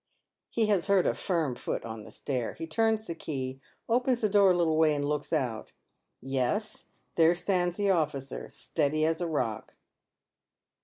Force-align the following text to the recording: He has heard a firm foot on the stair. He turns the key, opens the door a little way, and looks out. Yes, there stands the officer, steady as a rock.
He 0.49 0.65
has 0.65 0.87
heard 0.87 1.05
a 1.05 1.13
firm 1.13 1.53
foot 1.53 1.85
on 1.85 2.05
the 2.05 2.09
stair. 2.09 2.55
He 2.55 2.65
turns 2.65 3.05
the 3.05 3.13
key, 3.13 3.61
opens 3.87 4.21
the 4.21 4.29
door 4.29 4.49
a 4.49 4.57
little 4.57 4.75
way, 4.75 4.95
and 4.95 5.05
looks 5.07 5.31
out. 5.31 5.73
Yes, 6.19 6.87
there 7.17 7.35
stands 7.35 7.77
the 7.77 7.91
officer, 7.91 8.49
steady 8.49 9.05
as 9.05 9.21
a 9.21 9.27
rock. 9.27 9.75